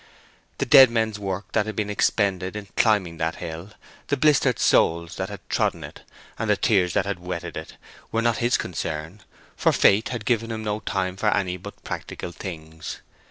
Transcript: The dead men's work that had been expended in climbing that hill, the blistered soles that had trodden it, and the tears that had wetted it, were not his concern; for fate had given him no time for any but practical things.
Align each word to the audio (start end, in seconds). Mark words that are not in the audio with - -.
The 0.57 0.65
dead 0.65 0.89
men's 0.89 1.19
work 1.19 1.51
that 1.51 1.67
had 1.67 1.75
been 1.75 1.91
expended 1.91 2.55
in 2.55 2.69
climbing 2.75 3.17
that 3.17 3.35
hill, 3.35 3.69
the 4.07 4.17
blistered 4.17 4.57
soles 4.57 5.17
that 5.17 5.29
had 5.29 5.47
trodden 5.47 5.83
it, 5.83 6.01
and 6.39 6.49
the 6.49 6.57
tears 6.57 6.93
that 6.93 7.05
had 7.05 7.19
wetted 7.19 7.55
it, 7.55 7.77
were 8.11 8.23
not 8.23 8.37
his 8.37 8.57
concern; 8.57 9.21
for 9.55 9.71
fate 9.71 10.09
had 10.09 10.25
given 10.25 10.49
him 10.49 10.63
no 10.63 10.79
time 10.79 11.17
for 11.17 11.29
any 11.29 11.55
but 11.55 11.83
practical 11.83 12.31
things. 12.31 13.01